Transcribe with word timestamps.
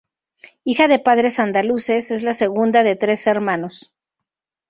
Hija 0.63 0.87
de 0.87 0.97
padres 0.97 1.37
andaluces, 1.37 2.09
es 2.09 2.23
la 2.23 2.33
segunda 2.33 2.81
de 2.81 2.95
tres 2.95 3.27
hermanos. 3.27 3.93